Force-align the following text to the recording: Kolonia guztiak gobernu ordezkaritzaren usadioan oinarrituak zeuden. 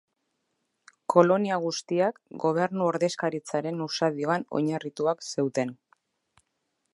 Kolonia 1.13 1.59
guztiak 1.65 2.17
gobernu 2.45 2.87
ordezkaritzaren 2.93 3.85
usadioan 3.89 4.47
oinarrituak 4.61 5.23
zeuden. 5.35 5.77